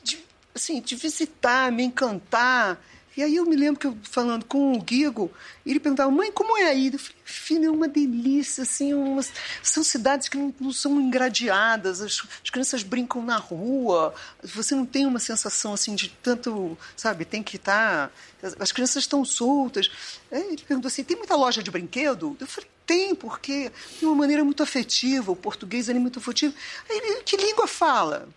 [0.03, 2.79] de, assim, de visitar, me encantar.
[3.15, 5.31] E aí eu me lembro que eu falando com o Guigo,
[5.65, 6.91] ele perguntava, mãe, como é aí?
[6.91, 9.31] Eu falei, filho, é uma delícia, assim, umas...
[9.61, 14.85] são cidades que não, não são engradeadas, as, as crianças brincam na rua, você não
[14.85, 18.11] tem uma sensação assim de tanto, sabe, tem que estar.
[18.41, 19.89] As, as crianças estão soltas.
[20.31, 22.35] Aí ele perguntou assim: tem muita loja de brinquedo?
[22.39, 26.53] Eu falei, tem, porque de uma maneira muito afetiva, o português é muito afetivo.
[26.89, 28.27] Aí ele, que língua fala?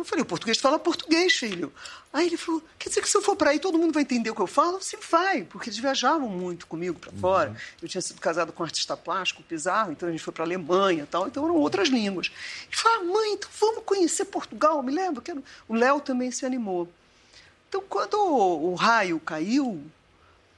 [0.00, 1.72] Eu falei, o português fala português, filho.
[2.12, 4.30] Aí ele falou, quer dizer que se eu for para aí todo mundo vai entender
[4.30, 4.80] o que eu falo?
[4.80, 7.50] Sim, vai, porque eles viajavam muito comigo para fora.
[7.50, 7.56] Uhum.
[7.82, 10.46] Eu tinha sido casado com um artista plástico, Pizarro, então a gente foi para a
[10.46, 12.32] Alemanha tal, então eram outras línguas.
[12.66, 15.22] Ele falou, ah, mãe, então vamos conhecer Portugal, me lembra?
[15.68, 16.88] O Léo também se animou.
[17.68, 19.80] Então, quando o, o raio caiu,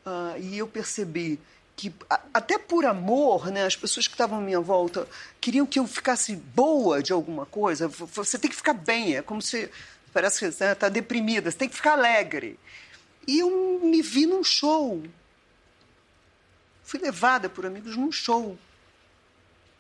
[0.06, 1.38] uh, e eu percebi
[1.82, 1.92] que
[2.32, 5.08] até por amor, né, as pessoas que estavam à minha volta
[5.40, 7.88] queriam que eu ficasse boa de alguma coisa.
[7.88, 9.68] Você tem que ficar bem, é como se
[10.12, 12.56] parece que você está deprimida, você tem que ficar alegre.
[13.26, 15.02] E eu me vi num show.
[16.84, 18.56] Fui levada por amigos num show.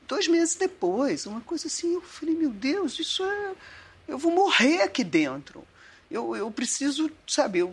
[0.08, 3.52] Dois meses depois, uma coisa assim, eu falei, meu Deus, isso é.
[4.08, 5.64] Eu vou morrer aqui dentro.
[6.10, 7.72] Eu, eu preciso, sabe, eu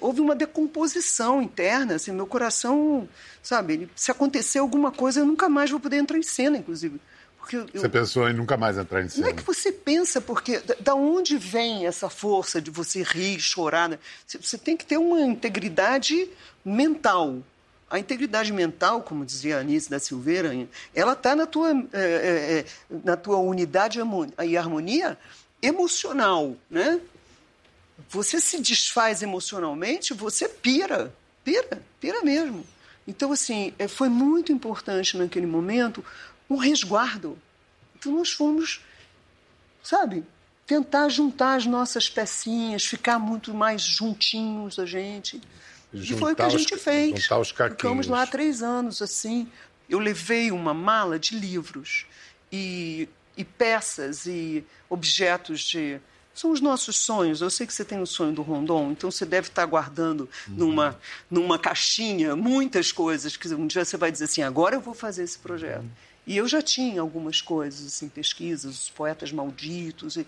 [0.00, 3.08] houve uma decomposição interna, assim, meu coração,
[3.42, 7.00] sabe, ele, se acontecer alguma coisa, eu nunca mais vou poder entrar em cena, inclusive.
[7.38, 9.26] Porque eu, você pensou em nunca mais entrar em cena?
[9.26, 13.40] Não é que você pensa, porque da, da onde vem essa força de você rir,
[13.40, 13.88] chorar?
[13.88, 13.98] Né?
[14.26, 16.28] Você, você tem que ter uma integridade
[16.64, 17.38] mental.
[17.90, 20.52] A integridade mental, como dizia a Anice da Silveira,
[20.94, 22.64] ela está na, tua, é, é,
[23.04, 23.98] na tua unidade
[24.46, 25.18] e harmonia
[25.60, 27.00] emocional, né?
[28.08, 31.12] Você se desfaz emocionalmente, você pira,
[31.44, 32.66] pira, pira mesmo.
[33.06, 36.04] Então, assim, é, foi muito importante naquele momento
[36.48, 37.38] um resguardo.
[37.96, 38.80] Então, nós fomos,
[39.82, 40.24] sabe,
[40.66, 45.40] tentar juntar as nossas pecinhas, ficar muito mais juntinhos a gente.
[45.92, 47.22] Juntar e foi o que a gente os, fez.
[47.22, 49.48] Juntar os Ficamos lá três anos, assim.
[49.88, 52.06] Eu levei uma mala de livros
[52.52, 56.00] e, e peças e objetos de
[56.40, 57.42] são os nossos sonhos.
[57.42, 60.54] Eu sei que você tem o sonho do Rondon, então você deve estar guardando uhum.
[60.54, 60.98] numa,
[61.30, 65.22] numa caixinha muitas coisas que um dia você vai dizer assim: agora eu vou fazer
[65.22, 65.82] esse projeto.
[65.82, 65.90] Uhum.
[66.26, 70.26] E eu já tinha algumas coisas, assim, pesquisas, os poetas malditos, e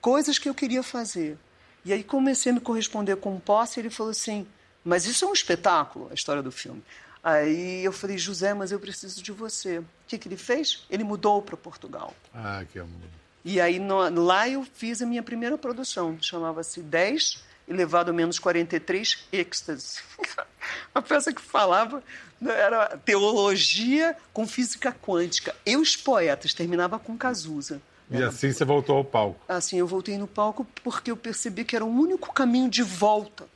[0.00, 1.36] coisas que eu queria fazer.
[1.84, 4.46] E aí comecei a me corresponder com o Posse e ele falou assim:
[4.84, 6.82] mas isso é um espetáculo, a história do filme.
[7.22, 9.78] Aí eu falei, José, mas eu preciso de você.
[9.78, 10.86] O que, que ele fez?
[10.88, 12.14] Ele mudou para Portugal.
[12.32, 13.18] Ah, que amor.
[13.48, 18.38] E aí no, lá eu fiz a minha primeira produção, chamava-se 10 elevado a menos
[18.38, 20.00] 43 êxtase.
[20.94, 22.02] a peça que falava
[22.38, 25.56] né, era teologia com física quântica.
[25.64, 27.80] E os poetas terminava com Cazuza.
[28.10, 29.40] E assim você voltou ao palco?
[29.48, 33.46] Assim, eu voltei no palco porque eu percebi que era o único caminho de volta.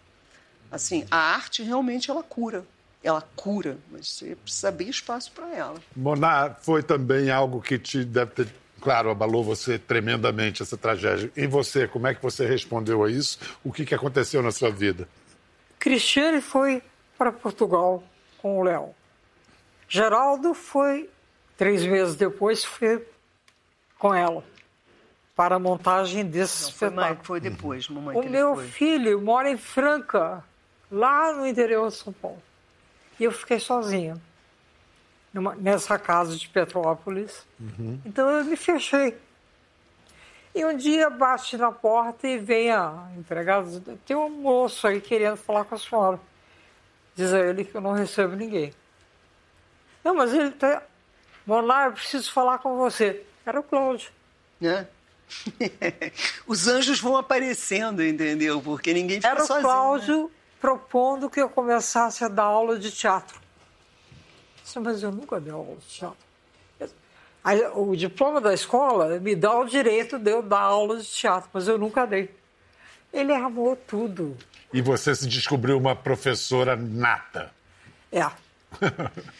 [0.71, 2.65] Assim, a arte realmente ela cura.
[3.05, 5.79] Ela cura, mas você precisa abrir espaço para ela.
[5.95, 11.31] Monar foi também algo que te deve ter claro, abalou você tremendamente essa tragédia.
[11.37, 13.39] E você, como é que você respondeu a isso?
[13.63, 15.09] O que, que aconteceu na sua vida?
[15.79, 16.83] Cristiane foi
[17.17, 18.03] para Portugal
[18.39, 18.95] com o Léo.
[19.89, 21.09] Geraldo foi,
[21.57, 23.07] três meses depois, foi
[23.99, 24.45] com ela
[25.37, 27.25] para a montagem desse Não, espetáculo.
[27.25, 28.17] Foi, foi depois, mamãe.
[28.17, 28.67] O meu foi.
[28.67, 30.45] filho mora em Franca,
[30.91, 32.43] lá no interior de São Paulo.
[33.19, 34.21] E eu fiquei sozinha
[35.33, 37.47] numa, nessa casa de Petrópolis.
[37.59, 38.01] Uhum.
[38.05, 39.17] Então eu me fechei.
[40.55, 45.37] E um dia bate na porta e vem a empregada, tem um moço aí querendo
[45.37, 46.21] falar com a senhora.
[47.15, 48.73] Diz a ele que eu não recebo ninguém.
[50.05, 50.83] Não, mas ele tá.
[51.47, 53.25] Monar, eu preciso falar com você.
[53.45, 54.11] Era o Cláudio.
[54.61, 54.87] Né?
[56.47, 58.61] Os anjos vão aparecendo, entendeu?
[58.61, 59.59] Porque ninguém fica Era sozinho.
[59.59, 60.31] Era o Cláudio né?
[60.61, 63.42] propondo que eu começasse a dar aula de teatro.
[64.81, 66.17] Mas eu nunca dei aula de teatro.
[67.75, 71.67] O diploma da escola me dá o direito de eu dar aula de teatro, mas
[71.67, 72.33] eu nunca dei.
[73.13, 74.37] Ele armou tudo.
[74.73, 77.51] E você se descobriu uma professora nata.
[78.11, 78.25] É.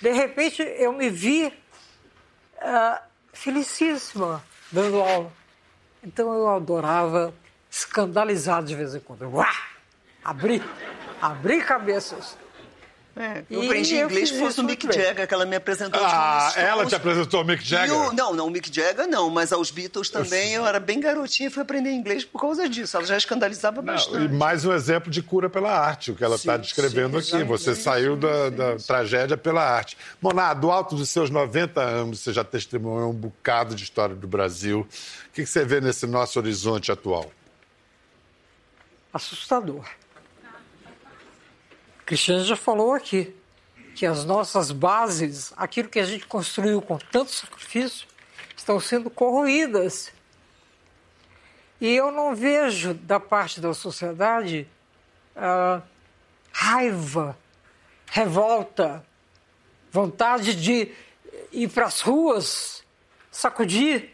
[0.03, 2.99] De repente, eu me vi uh,
[3.33, 5.33] felicíssima dando aula.
[6.03, 7.33] Então, eu adorava
[7.71, 9.23] escandalizar de vez em quando.
[9.31, 9.51] Uá!
[10.25, 10.63] Abrir,
[11.21, 12.37] abrir cabeças.
[13.15, 16.87] É, eu aprendi inglês por causa do Mick Jagger, que ela me apresentou Ah, ela
[16.87, 17.95] te apresentou ao Mick Jagger?
[17.95, 20.55] O, não, não, o Mick Jagger não, mas aos Beatles também.
[20.55, 22.97] Eu, eu era bem garotinha e fui aprender inglês por causa disso.
[22.97, 24.25] Ela já escandalizava não, bastante.
[24.25, 27.45] E mais um exemplo de cura pela arte, o que ela está descrevendo sim, aqui.
[27.45, 29.99] Você saiu da, da tragédia pela arte.
[30.21, 34.27] Moná, do alto dos seus 90 anos, você já testemunhou um bocado de história do
[34.27, 34.89] Brasil.
[35.29, 37.31] O que você vê nesse nosso horizonte atual?
[39.13, 39.85] Assustador.
[42.13, 43.35] Cristiano já falou aqui
[43.95, 48.07] que as nossas bases, aquilo que a gente construiu com tanto sacrifício,
[48.55, 50.13] estão sendo corroídas.
[51.81, 54.69] E eu não vejo da parte da sociedade
[56.53, 57.35] raiva,
[58.11, 59.03] revolta,
[59.91, 60.93] vontade de
[61.51, 62.85] ir para as ruas,
[63.31, 64.11] sacudir,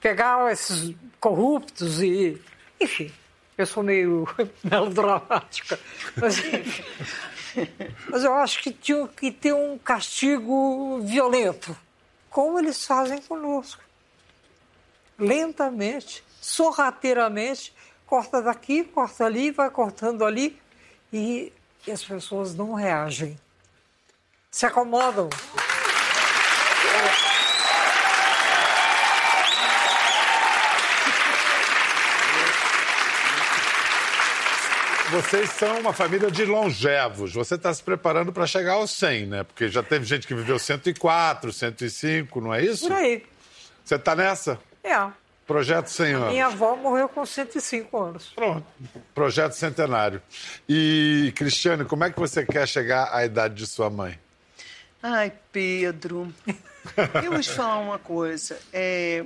[0.00, 2.40] pegar esses corruptos e
[2.80, 3.12] Enfim,
[3.56, 4.26] eu sou meio
[4.62, 5.78] melodramática.
[6.16, 6.36] Mas,
[8.08, 11.76] mas eu acho que tinha que ter um castigo violento,
[12.30, 13.82] como eles fazem conosco.
[15.18, 17.72] Lentamente, sorrateiramente,
[18.06, 20.60] corta daqui, corta ali, vai cortando ali,
[21.12, 21.52] e,
[21.86, 23.38] e as pessoas não reagem.
[24.50, 25.28] Se acomodam.
[35.14, 37.32] Vocês são uma família de longevos.
[37.34, 39.44] Você está se preparando para chegar aos 100, né?
[39.44, 42.88] Porque já teve gente que viveu 104, 105, não é isso?
[42.88, 43.24] Por aí.
[43.84, 44.58] Você está nessa?
[44.82, 45.08] É.
[45.46, 46.28] Projeto 100 anos.
[46.30, 48.32] Minha avó morreu com 105 anos.
[48.34, 48.66] Pronto.
[49.14, 50.20] Projeto centenário.
[50.68, 54.18] E, Cristiane, como é que você quer chegar à idade de sua mãe?
[55.00, 56.34] Ai, Pedro,
[57.22, 58.58] eu vou te falar uma coisa.
[58.72, 59.24] É,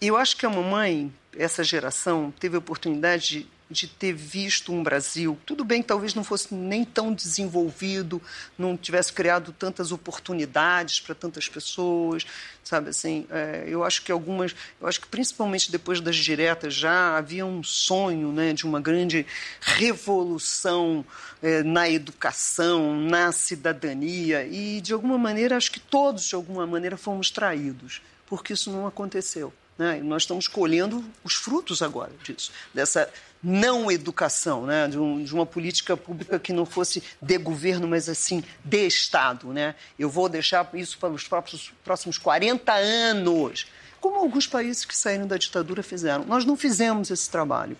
[0.00, 4.82] eu acho que a mamãe, essa geração, teve a oportunidade de, de ter visto um
[4.82, 5.38] Brasil.
[5.46, 8.20] Tudo bem que talvez não fosse nem tão desenvolvido,
[8.58, 12.26] não tivesse criado tantas oportunidades para tantas pessoas,
[12.64, 13.26] sabe assim?
[13.30, 17.62] É, eu acho que algumas, eu acho que principalmente depois das diretas já havia um
[17.62, 19.24] sonho, né, de uma grande
[19.60, 21.04] revolução
[21.40, 26.96] é, na educação, na cidadania e de alguma maneira acho que todos de alguma maneira
[26.96, 29.52] fomos traídos, porque isso não aconteceu.
[29.80, 29.96] Né?
[29.98, 33.10] E nós estamos colhendo os frutos agora disso, dessa
[33.42, 34.88] não educação, né?
[34.88, 39.52] de, um, de, uma política pública que não fosse de governo, mas assim, de Estado.
[39.52, 39.74] Né?
[39.98, 43.66] Eu vou deixar isso para os próximos, próximos 40 anos,
[44.00, 46.24] como alguns países que saíram da ditadura fizeram.
[46.24, 47.76] Nós não fizemos esse trabalho.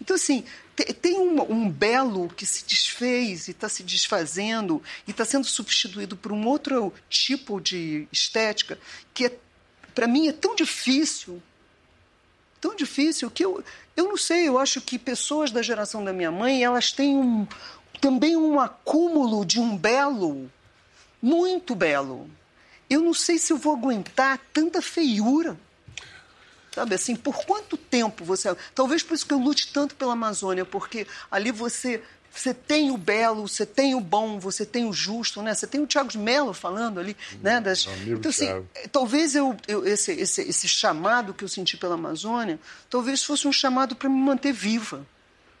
[0.00, 0.44] Então, assim,
[1.02, 6.16] tem um, um belo que se desfez e está se desfazendo e está sendo substituído
[6.16, 8.78] por um outro tipo de estética
[9.12, 9.32] que é
[9.94, 11.42] para mim é tão difícil,
[12.60, 13.64] tão difícil que eu,
[13.96, 17.46] eu não sei, eu acho que pessoas da geração da minha mãe, elas têm um,
[18.00, 20.50] também um acúmulo de um belo,
[21.20, 22.30] muito belo.
[22.88, 25.58] Eu não sei se eu vou aguentar tanta feiura.
[26.72, 28.54] Sabe assim, por quanto tempo você.
[28.74, 32.02] Talvez por isso que eu lute tanto pela Amazônia, porque ali você
[32.32, 35.54] você tem o belo, você tem o bom, você tem o justo, né?
[35.54, 37.60] Você tem o Tiago de Mello falando ali, hum, né?
[37.60, 37.86] Das...
[38.06, 38.48] Então, assim,
[38.92, 42.58] talvez eu, eu esse, esse, esse chamado que eu senti pela Amazônia,
[42.88, 45.04] talvez fosse um chamado para me manter viva.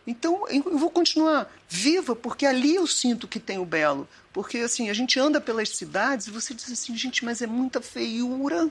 [0.06, 4.08] Então, eu vou continuar viva, porque ali eu sinto que tem o belo.
[4.32, 7.80] Porque, assim, a gente anda pelas cidades e você diz assim, gente, mas é muita
[7.80, 8.70] feiura,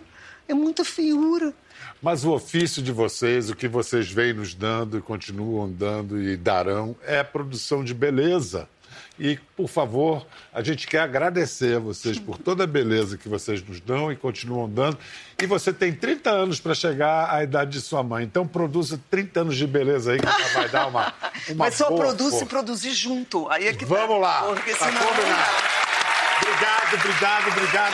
[0.50, 1.54] é muita feiura.
[2.02, 6.36] Mas o ofício de vocês, o que vocês vêm nos dando e continuam dando e
[6.36, 8.68] darão, é produção de beleza.
[9.20, 13.62] E, por favor, a gente quer agradecer a vocês por toda a beleza que vocês
[13.62, 14.97] nos dão e continuam dando.
[15.38, 18.24] E você tem 30 anos para chegar à idade de sua mãe.
[18.24, 21.14] Então, produza 30 anos de beleza aí, que já vai dar uma.
[21.50, 23.50] uma Mas só produz se produzir junto.
[23.50, 24.18] Aí é que Vamos tá.
[24.18, 24.43] lá.
[24.43, 25.02] Porque tá senão...
[26.41, 27.93] Obrigado, obrigado, obrigado.